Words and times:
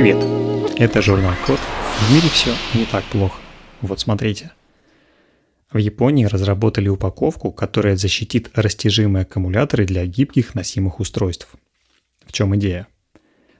Привет! 0.00 0.24
Это 0.78 1.02
журнал 1.02 1.34
Код. 1.46 1.58
В 1.58 2.14
мире 2.14 2.26
все 2.30 2.54
не 2.72 2.86
так 2.86 3.04
плохо. 3.04 3.38
Вот 3.82 4.00
смотрите. 4.00 4.50
В 5.70 5.76
Японии 5.76 6.24
разработали 6.24 6.88
упаковку, 6.88 7.52
которая 7.52 7.96
защитит 7.96 8.48
растяжимые 8.54 9.24
аккумуляторы 9.24 9.84
для 9.84 10.06
гибких 10.06 10.54
носимых 10.54 11.00
устройств. 11.00 11.48
В 12.24 12.32
чем 12.32 12.56
идея? 12.56 12.86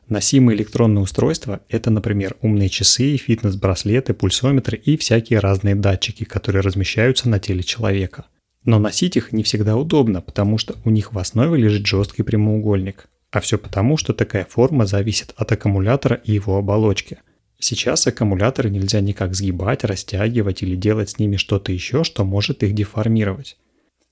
Носимые 0.09 0.57
электронные 0.57 1.03
устройства– 1.03 1.61
это, 1.69 1.91
например, 1.91 2.39
умные 2.41 2.71
часы, 2.71 3.19
фитнес-браслеты, 3.19 4.15
пульсометры 4.15 4.79
и 4.79 4.97
всякие 4.97 5.41
разные 5.41 5.75
датчики, 5.75 6.25
которые 6.25 6.63
размещаются 6.63 7.29
на 7.29 7.39
теле 7.39 7.63
человека. 7.63 8.25
Но 8.65 8.79
носить 8.79 9.19
их 9.19 9.33
не 9.33 9.43
всегда 9.43 9.77
удобно, 9.77 10.23
потому 10.23 10.57
что 10.57 10.77
у 10.87 10.91
них 10.91 11.13
в 11.13 11.19
основе 11.19 11.61
лежит 11.61 11.87
жесткий 11.87 12.23
прямоугольник. 12.23 13.11
А 13.31 13.41
все 13.41 13.59
потому, 13.59 13.97
что 13.97 14.13
такая 14.13 14.45
форма 14.45 14.87
зависит 14.87 15.33
от 15.37 15.53
аккумулятора 15.53 16.17
и 16.17 16.33
его 16.33 16.57
оболочки. 16.57 17.19
Сейчас 17.59 18.07
аккумуляторы 18.07 18.71
нельзя 18.71 19.01
никак 19.01 19.35
сгибать, 19.35 19.85
растягивать 19.85 20.63
или 20.63 20.75
делать 20.75 21.11
с 21.11 21.19
ними 21.19 21.37
что-то 21.37 21.73
еще, 21.73 22.05
что 22.05 22.25
может 22.25 22.63
их 22.63 22.75
деформировать. 22.75 23.57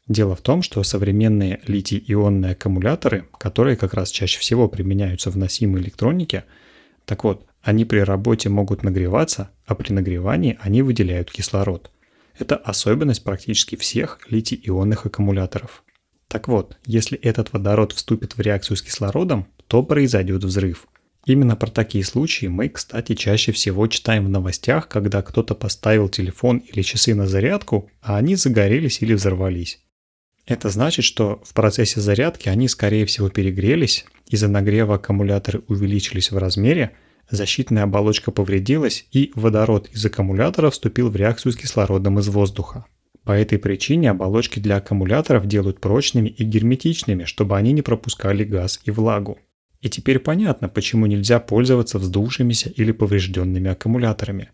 Дело 0.06 0.36
в 0.36 0.40
том, 0.40 0.62
что 0.62 0.82
современные 0.82 1.60
литий-ионные 1.66 2.52
аккумуляторы, 2.52 3.28
которые 3.38 3.76
как 3.76 3.94
раз 3.94 4.10
чаще 4.10 4.38
всего 4.38 4.68
применяются 4.68 5.30
в 5.30 5.36
носимой 5.36 5.82
электронике, 5.82 6.44
так 7.04 7.24
вот, 7.24 7.46
они 7.62 7.84
при 7.84 7.98
работе 7.98 8.48
могут 8.48 8.82
нагреваться, 8.82 9.50
а 9.66 9.74
при 9.74 9.92
нагревании 9.92 10.58
они 10.62 10.82
выделяют 10.82 11.30
кислород. 11.30 11.90
Это 12.38 12.56
особенность 12.56 13.24
практически 13.24 13.76
всех 13.76 14.20
литий-ионных 14.30 15.06
аккумуляторов. 15.06 15.82
Так 16.28 16.46
вот, 16.46 16.76
если 16.84 17.18
этот 17.18 17.52
водород 17.52 17.92
вступит 17.92 18.36
в 18.36 18.40
реакцию 18.40 18.76
с 18.76 18.82
кислородом, 18.82 19.48
то 19.66 19.82
произойдет 19.82 20.44
взрыв. 20.44 20.86
Именно 21.24 21.56
про 21.56 21.70
такие 21.70 22.04
случаи 22.04 22.46
мы, 22.46 22.68
кстати, 22.68 23.14
чаще 23.14 23.52
всего 23.52 23.86
читаем 23.86 24.26
в 24.26 24.28
новостях, 24.28 24.88
когда 24.88 25.22
кто-то 25.22 25.54
поставил 25.54 26.08
телефон 26.08 26.58
или 26.58 26.82
часы 26.82 27.14
на 27.14 27.26
зарядку, 27.26 27.90
а 28.02 28.16
они 28.16 28.34
загорелись 28.34 29.02
или 29.02 29.14
взорвались. 29.14 29.80
Это 30.46 30.70
значит, 30.70 31.04
что 31.04 31.42
в 31.44 31.52
процессе 31.52 32.00
зарядки 32.00 32.48
они, 32.48 32.68
скорее 32.68 33.04
всего, 33.04 33.28
перегрелись, 33.28 34.06
из-за 34.28 34.48
нагрева 34.48 34.94
аккумуляторы 34.94 35.62
увеличились 35.68 36.30
в 36.30 36.38
размере, 36.38 36.92
защитная 37.30 37.82
оболочка 37.82 38.30
повредилась 38.30 39.06
и 39.12 39.32
водород 39.34 39.90
из 39.92 40.04
аккумулятора 40.06 40.70
вступил 40.70 41.10
в 41.10 41.16
реакцию 41.16 41.52
с 41.52 41.56
кислородом 41.56 42.18
из 42.18 42.28
воздуха. 42.28 42.86
По 43.28 43.32
этой 43.32 43.58
причине 43.58 44.10
оболочки 44.10 44.58
для 44.58 44.76
аккумуляторов 44.76 45.44
делают 45.44 45.82
прочными 45.82 46.30
и 46.30 46.44
герметичными, 46.44 47.24
чтобы 47.24 47.58
они 47.58 47.72
не 47.72 47.82
пропускали 47.82 48.42
газ 48.42 48.80
и 48.84 48.90
влагу. 48.90 49.36
И 49.82 49.90
теперь 49.90 50.18
понятно, 50.18 50.70
почему 50.70 51.04
нельзя 51.04 51.38
пользоваться 51.38 51.98
вздувшимися 51.98 52.70
или 52.70 52.90
поврежденными 52.90 53.68
аккумуляторами. 53.70 54.48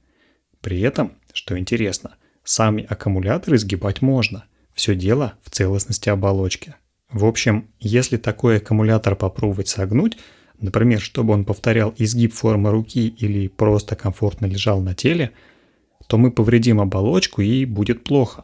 При 0.61 0.81
этом, 0.81 1.13
что 1.33 1.57
интересно, 1.57 2.17
сами 2.43 2.85
аккумуляторы 2.91 3.59
сгибать 3.59 4.03
можно. 4.03 4.47
Все 4.75 4.97
дело 4.97 5.35
в 5.45 5.51
целостности 5.51 6.09
оболочки. 6.09 6.75
В 7.13 7.27
общем, 7.27 7.69
если 7.79 8.17
такой 8.17 8.57
аккумулятор 8.57 9.15
попробовать 9.15 9.69
согнуть, 9.69 10.19
например, 10.59 11.01
чтобы 11.01 11.33
он 11.33 11.45
повторял 11.45 11.95
изгиб 11.97 12.35
формы 12.35 12.73
руки 12.73 13.07
или 13.07 13.47
просто 13.47 13.95
комфортно 13.95 14.47
лежал 14.47 14.81
на 14.81 14.97
теле, 14.97 15.31
то 16.09 16.19
мы 16.19 16.33
повредим 16.33 16.81
оболочку 16.81 17.41
и 17.41 17.65
будет 17.67 18.03
плохо. 18.03 18.43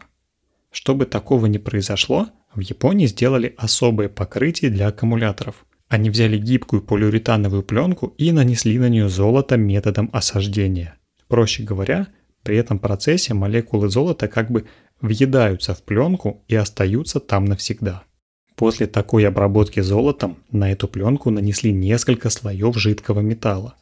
Чтобы 0.70 1.06
такого 1.06 1.46
не 1.46 1.58
произошло, 1.58 2.28
в 2.54 2.60
Японии 2.60 3.06
сделали 3.06 3.54
особое 3.56 4.08
покрытие 4.08 4.70
для 4.70 4.88
аккумуляторов. 4.88 5.66
Они 5.88 6.10
взяли 6.10 6.38
гибкую 6.38 6.82
полиуретановую 6.82 7.62
пленку 7.62 8.14
и 8.16 8.30
нанесли 8.30 8.78
на 8.78 8.88
нее 8.88 9.08
золото 9.08 9.56
методом 9.56 10.08
осаждения. 10.12 10.96
Проще 11.26 11.64
говоря, 11.64 12.08
при 12.42 12.56
этом 12.56 12.78
процессе 12.78 13.34
молекулы 13.34 13.88
золота 13.88 14.28
как 14.28 14.50
бы 14.50 14.66
въедаются 15.00 15.74
в 15.74 15.82
пленку 15.82 16.44
и 16.48 16.54
остаются 16.54 17.20
там 17.20 17.44
навсегда. 17.44 18.04
После 18.54 18.86
такой 18.86 19.26
обработки 19.26 19.80
золотом 19.80 20.38
на 20.50 20.70
эту 20.70 20.86
пленку 20.86 21.30
нанесли 21.30 21.72
несколько 21.72 22.30
слоев 22.30 22.76
жидкого 22.76 23.20
металла. 23.20 23.74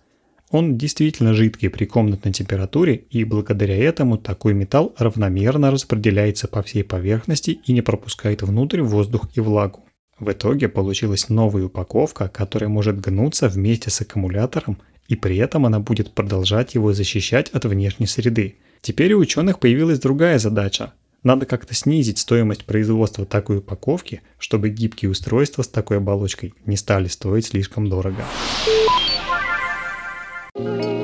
Он 0.51 0.79
действительно 0.79 1.35
жидкий 1.35 1.69
при 1.69 1.85
комнатной 1.85 2.33
температуре, 2.33 3.05
и 3.11 3.25
благодаря 3.25 3.77
этому 3.77 4.17
такой 4.17 4.55
металл 4.55 4.95
равномерно 4.97 5.71
распределяется 5.71 6.49
по 6.49 6.63
всей 6.63 6.85
поверхности 6.85 7.61
и 7.65 7.73
не 7.73 7.83
пропускает 7.83 8.43
внутрь 8.43 8.81
воздух 8.81 9.29
и 9.35 9.41
влагу. 9.41 9.85
В 10.19 10.33
итоге 10.33 10.69
получилась 10.69 11.29
новая 11.29 11.65
упаковка, 11.65 12.29
которая 12.29 12.69
может 12.69 13.01
гнуться 13.01 13.49
вместе 13.49 13.91
с 13.91 14.01
аккумулятором, 14.01 14.79
и 15.07 15.17
при 15.17 15.37
этом 15.37 15.67
она 15.67 15.81
будет 15.81 16.13
продолжать 16.13 16.75
его 16.75 16.93
защищать 16.93 17.51
от 17.51 17.67
внешней 17.67 18.07
среды. 18.07 18.57
Теперь 18.81 19.13
у 19.13 19.21
ученых 19.21 19.59
появилась 19.59 20.01
другая 20.01 20.39
задача. 20.39 20.93
Надо 21.23 21.47
как-то 21.47 21.75
снизить 21.75 22.19
стоимость 22.19 22.65
производства 22.65 23.27
такой 23.27 23.59
упаковки, 23.59 24.23
чтобы 24.39 24.71
гибкие 24.71 25.11
устройства 25.11 25.63
с 25.63 25.69
такой 25.69 25.99
оболочкой 25.99 26.55
не 26.65 26.77
стали 26.77 27.09
стоить 27.09 27.47
слишком 27.47 27.89
дорого. 27.89 28.25